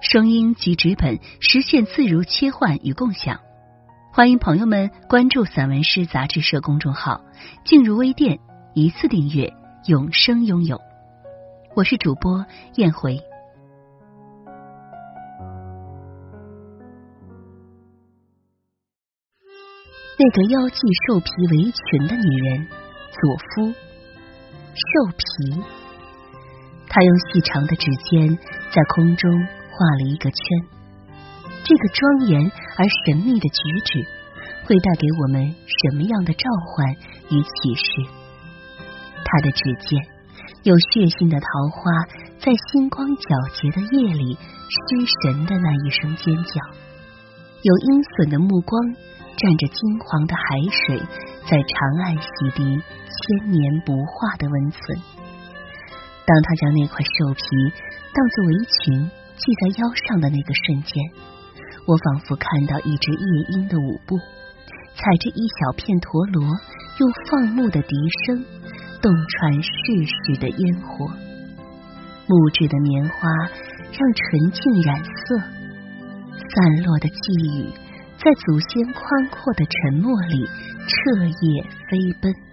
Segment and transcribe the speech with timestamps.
[0.00, 3.40] 声音及纸本实现自如切换与共享，
[4.12, 7.20] 欢迎朋友们关注散文诗杂志社公众号，
[7.66, 8.38] 进入微店
[8.74, 9.52] 一次订阅，
[9.86, 10.80] 永生拥有。
[11.76, 13.20] 我是主播燕回。
[20.18, 22.66] 那个腰系兽皮围裙的女人，
[23.12, 23.70] 佐夫，
[24.74, 25.62] 兽皮。
[26.88, 28.38] 她用细长的指尖
[28.70, 29.59] 在空中。
[29.80, 30.38] 画了一个圈，
[31.64, 34.04] 这个庄严而神秘的举止
[34.66, 36.92] 会带给我们什么样的召唤
[37.30, 38.04] 与启示？
[39.24, 39.98] 他的指尖
[40.64, 41.88] 有血腥的桃花，
[42.36, 43.24] 在星光皎
[43.56, 44.76] 洁的夜里失
[45.24, 46.60] 神的那一声尖叫；
[47.64, 48.76] 有阴损的目光，
[49.40, 51.00] 蘸着金黄的海水，
[51.48, 51.72] 在长
[52.04, 53.58] 岸洗涤千年
[53.88, 55.00] 不化的温存。
[56.28, 57.40] 当他将那块兽皮
[58.12, 59.19] 当作围裙。
[59.40, 61.02] 系在腰上的那个瞬间，
[61.86, 64.18] 我仿佛看到一只夜莺的舞步，
[64.94, 66.44] 踩着一小片陀螺，
[66.98, 67.96] 用放牧的笛
[68.26, 68.44] 声
[69.00, 69.70] 洞穿世
[70.04, 71.08] 事的烟火。
[72.26, 73.28] 木质的棉花
[73.90, 75.38] 让纯净染色，
[76.36, 77.72] 散落的寄语
[78.18, 82.49] 在祖先宽阔的沉默里彻夜飞奔。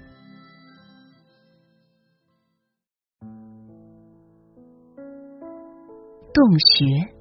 [6.47, 7.11] 洞穴，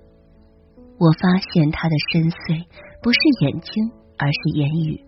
[1.03, 2.63] 我发现他的深邃
[3.03, 5.03] 不是眼睛，而是言语。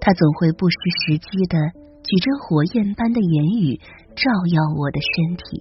[0.00, 1.60] 他总会不失时机的
[2.00, 3.76] 举着火焰般的言语
[4.16, 5.60] 照耀我的身体，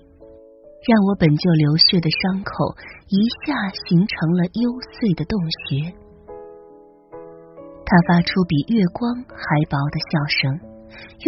[0.88, 2.80] 让我本就流血的伤口
[3.12, 3.52] 一下
[3.92, 5.36] 形成了幽邃的洞
[5.68, 5.92] 穴。
[7.84, 10.64] 他发出比月光还薄的笑声，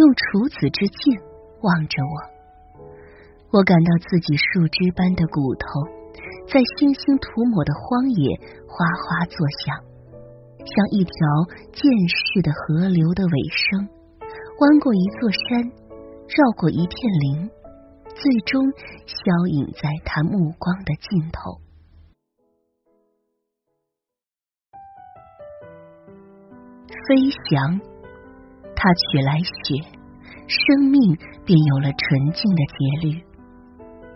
[0.16, 1.12] 处子之镜
[1.60, 2.16] 望着我，
[3.52, 6.00] 我感到自己树枝般的骨头。
[6.46, 8.36] 在星星涂抹的荒野，
[8.66, 9.76] 哗哗作响，
[10.58, 11.12] 像一条
[11.72, 13.88] 渐逝的河流的尾声，
[14.60, 15.62] 弯过一座山，
[16.28, 17.50] 绕过一片林，
[18.14, 18.60] 最终
[19.06, 21.58] 消隐在他目光的尽头。
[27.08, 27.16] 飞
[27.48, 27.80] 翔，
[28.76, 29.80] 他取来雪，
[30.46, 31.16] 生命
[31.46, 33.24] 便有了纯净的节律，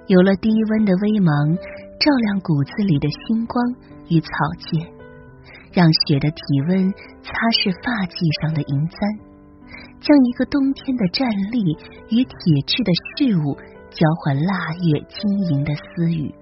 [0.07, 1.57] 有了低温的微芒。
[1.99, 3.65] 照亮骨子里的星光
[4.09, 4.79] 与草芥，
[5.73, 6.93] 让雪的体温
[7.23, 8.99] 擦拭发髻上的银簪，
[10.01, 11.73] 将一个冬天的站立
[12.12, 12.37] 与铁
[12.67, 13.57] 质的事物
[13.91, 16.34] 交换腊月晶莹的私语，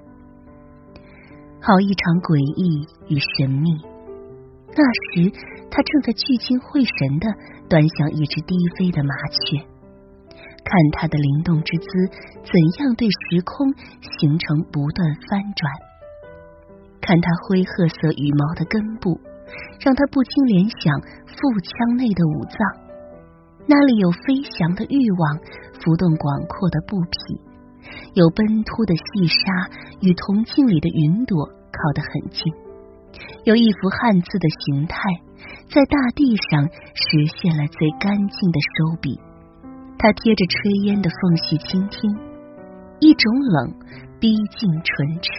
[1.63, 3.71] 好一场诡异与神秘。
[4.77, 4.83] 那
[5.15, 5.31] 时，
[5.71, 7.31] 他正在聚精会神的
[7.71, 9.74] 端详一只低飞的麻雀。
[10.65, 11.87] 看它的灵动之姿，
[12.43, 15.71] 怎样对时空形成不断翻转？
[17.01, 19.21] 看它灰褐色羽毛的根部，
[19.79, 22.57] 让他不禁联想腹腔内的五脏，
[23.67, 25.39] 那里有飞翔的欲望，
[25.85, 27.41] 浮动广阔的布匹，
[28.15, 29.69] 有奔突的细沙
[30.01, 32.53] 与铜镜里的云朵靠得很近，
[33.45, 34.97] 有一幅汉字的形态，
[35.69, 39.21] 在大地上实现了最干净的收笔。
[39.99, 42.13] 他贴着炊烟的缝隙倾听，
[43.01, 43.73] 一种冷
[44.21, 45.31] 逼近唇齿。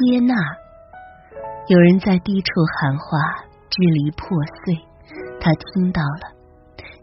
[0.00, 0.32] 接纳，
[1.68, 2.48] 有人在低处
[2.80, 3.20] 喊话，
[3.68, 4.26] 支离破
[4.64, 4.80] 碎。
[5.38, 6.32] 他听到了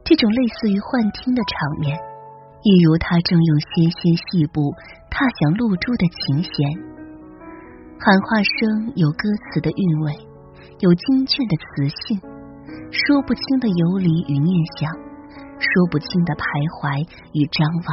[0.04, 1.94] 这种类似于幻听的场面，
[2.64, 4.74] 一如他正用纤纤细步
[5.12, 6.52] 踏响露珠的琴弦。
[8.00, 10.14] 喊话声有歌词的韵味。
[10.80, 12.20] 有精确的磁性，
[12.92, 14.92] 说不清的游离与念想，
[15.60, 16.44] 说不清的徘
[16.78, 17.02] 徊
[17.34, 17.90] 与张望，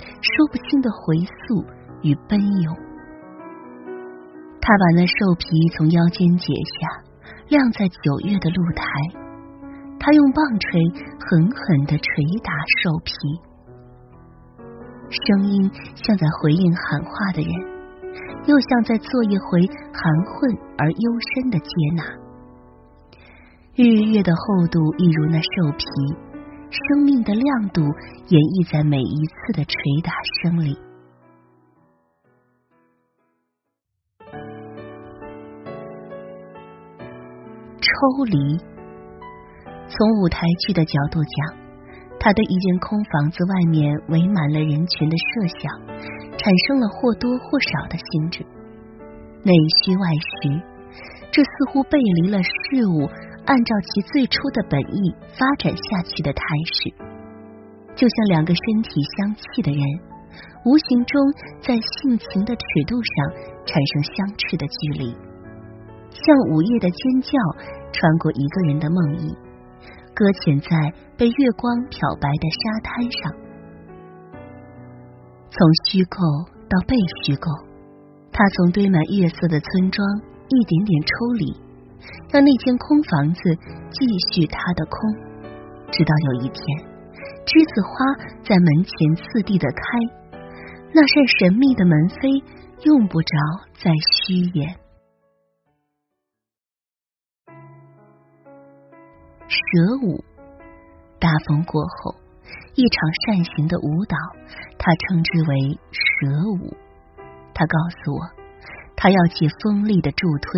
[0.00, 1.64] 说不清的回溯
[2.02, 2.74] 与奔涌。
[4.62, 7.02] 他把那兽皮从腰间解下，
[7.48, 8.82] 晾在九月的露台。
[9.98, 10.80] 他用棒槌
[11.18, 12.06] 狠狠的捶
[12.42, 12.50] 打
[12.82, 13.12] 兽皮，
[15.10, 17.50] 声音像在回应喊话的人，
[18.46, 19.60] 又像在做一回
[19.92, 22.02] 含混而幽深的接纳。
[23.74, 25.84] 日月的厚度一如那兽皮，
[26.70, 30.12] 生命的亮度演绎在每一次的捶打
[30.42, 30.76] 声里。
[37.80, 38.58] 抽离，
[39.86, 41.56] 从舞台剧的角度讲，
[42.18, 45.70] 他对一间空房子外面围满了人群的设想，
[46.42, 48.44] 产生了或多或少的兴致。
[49.44, 50.62] 内虚外实，
[51.30, 53.06] 这似乎背离了事物
[53.46, 56.90] 按照其最初的本意发展下去的态势，
[57.94, 59.80] 就像两个身体相契的人，
[60.64, 61.20] 无形中
[61.60, 63.14] 在性情的尺度上
[63.66, 65.14] 产生相斥的距离，
[66.10, 67.30] 像午夜的尖叫
[67.92, 69.36] 穿过一个人的梦呓，
[70.14, 70.70] 搁浅在
[71.16, 73.32] 被月光漂白的沙滩上，
[75.52, 76.16] 从虚构
[76.64, 77.50] 到被虚构。
[78.32, 80.00] 他从堆满月色的村庄
[80.48, 81.52] 一点点抽离，
[82.32, 83.40] 让那间空房子
[83.90, 85.12] 继续它的空，
[85.92, 86.64] 直到有一天，
[87.44, 87.92] 栀子花
[88.42, 89.84] 在门前次第的开，
[90.94, 92.42] 那扇神秘的门扉
[92.84, 93.36] 用不着
[93.76, 93.92] 再
[94.24, 94.74] 虚掩。
[99.46, 100.24] 蛇舞，
[101.20, 102.16] 大风过后，
[102.74, 102.96] 一场
[103.26, 104.16] 扇形的舞蹈，
[104.82, 106.76] 他称之为蛇舞。
[107.54, 108.20] 他告诉我，
[108.96, 110.50] 他要借锋利的助推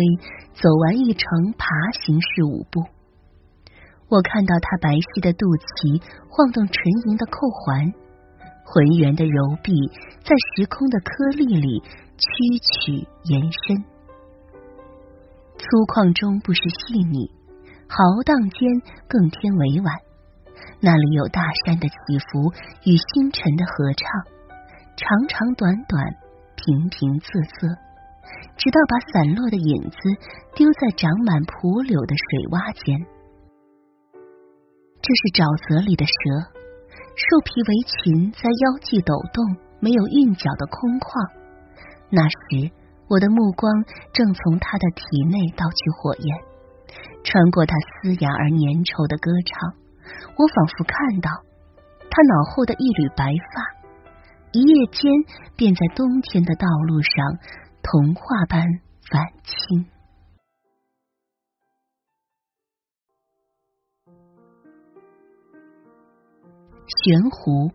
[0.53, 1.67] 走完一程爬
[2.01, 2.81] 行式舞步。
[4.09, 7.93] 我看到他白皙的肚脐晃动纯银的扣环，
[8.65, 9.73] 浑圆的柔臂
[10.23, 11.81] 在时空的颗粒里
[12.17, 12.25] 曲
[12.57, 13.85] 曲延伸。
[15.57, 17.29] 粗犷中不失细腻，
[17.89, 20.04] 豪荡间更添委婉。
[20.79, 21.95] 那里有大山的起
[22.31, 22.51] 伏
[22.83, 24.07] 与星辰的合唱，
[24.95, 26.03] 长长短短。
[26.55, 27.29] 平平仄
[27.59, 27.67] 仄，
[28.57, 29.99] 直到把散落的影子
[30.55, 32.95] 丢在长满蒲柳的水洼间。
[35.03, 36.47] 这是沼泽里的蛇，
[37.13, 39.45] 兽皮围裙在腰际抖动，
[39.77, 41.11] 没有韵脚的空旷。
[42.09, 42.71] 那时，
[43.11, 43.67] 我的目光
[44.15, 46.31] 正从它的体内盗取火焰，
[47.21, 49.75] 穿过它嘶哑而粘稠的歌唱，
[50.37, 51.29] 我仿佛看到
[52.09, 53.75] 它脑后的一缕白发。
[54.51, 55.11] 一夜间，
[55.57, 57.39] 便在冬天的道路上
[57.83, 58.61] 童话般
[59.09, 59.85] 返青。
[67.03, 67.71] 悬壶，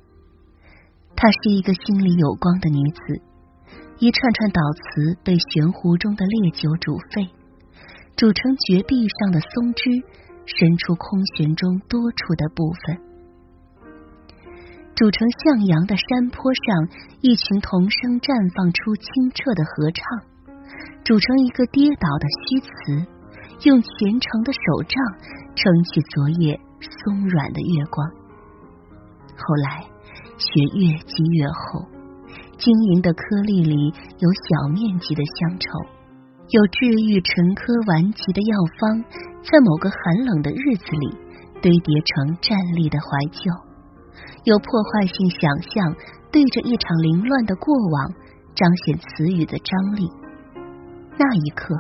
[1.15, 3.01] 她是一个心里有光的女子。
[3.99, 7.29] 一串串祷词被悬壶中的烈酒煮沸，
[8.17, 9.91] 煮成绝壁上的松枝，
[10.47, 13.01] 伸出空悬中多出的部分。
[14.97, 16.89] 组成向阳的山坡上，
[17.23, 20.05] 一群童声绽放出清澈的合唱；
[21.05, 22.69] 组成一个跌倒的虚词，
[23.65, 25.01] 用虔诚的手杖
[25.57, 28.05] 撑起昨夜松软的月光。
[29.41, 29.89] 后来
[30.37, 31.89] 雪越积越厚，
[32.59, 35.81] 晶莹的颗粒里有小面积的乡愁，
[36.51, 38.99] 有治愈沉疴顽疾的药方，
[39.47, 41.15] 在某个寒冷的日子里
[41.63, 43.47] 堆叠成站立的怀旧。
[44.43, 45.95] 有破坏性想象，
[46.35, 48.11] 对着一场凌乱的过往，
[48.59, 50.11] 彰显词语的张力。
[51.15, 51.71] 那一刻，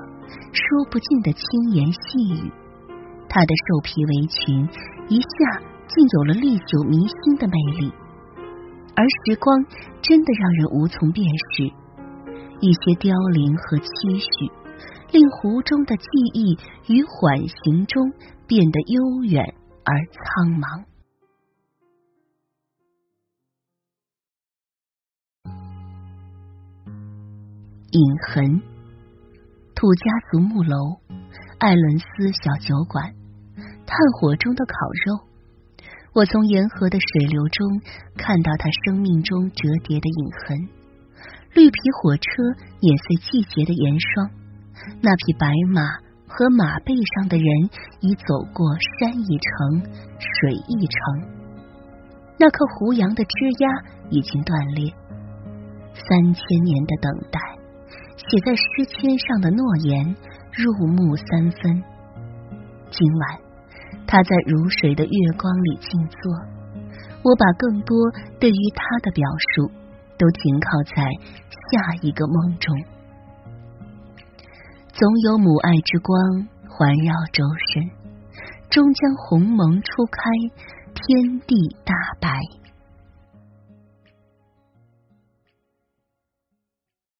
[0.55, 1.43] 说不尽的轻
[1.75, 2.47] 言细语。
[3.27, 4.71] 他的兽皮围裙
[5.11, 5.59] 一下
[5.91, 7.91] 竟有了历久弥新的魅力，
[8.95, 9.67] 而时光
[9.99, 11.75] 真的让人无从辨识。
[12.61, 14.53] 一些凋零和期许，
[15.13, 18.13] 令湖中的记忆于缓行中
[18.47, 20.85] 变得悠远而苍茫。
[27.93, 28.63] 隐痕，
[29.75, 31.01] 土家族木楼，
[31.59, 33.13] 艾伦斯小酒馆，
[33.85, 34.75] 炭火中的烤
[35.07, 35.27] 肉。
[36.13, 37.81] 我从沿河的水流中
[38.17, 40.69] 看到他生命中折叠的影痕。
[41.53, 42.23] 绿皮火车
[42.81, 44.31] 碾碎季节的盐霜，
[45.01, 45.83] 那匹白马
[46.27, 47.47] 和马背上的人
[48.01, 48.67] 已走过
[48.99, 49.83] 山一程，
[50.19, 50.97] 水一程。
[52.39, 54.93] 那棵胡杨的枝桠已经断裂，
[55.93, 57.41] 三千年的等待。
[58.17, 60.15] 写在诗签上的诺言，
[60.53, 61.83] 入木三分。
[62.91, 63.41] 今晚，
[64.07, 66.33] 他在如水的月光里静坐。
[67.23, 67.97] 我把更多
[68.39, 69.71] 对于他的表述，
[70.19, 71.03] 都停靠在
[71.51, 72.75] 下一个梦中。
[74.93, 76.19] 总有母爱之光
[76.69, 77.91] 环绕周身，
[78.69, 80.21] 终将鸿蒙初开，
[80.95, 82.60] 天地大白。